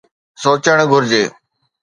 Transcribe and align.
سوچڻ 0.41 0.77
گهرجي. 0.91 1.23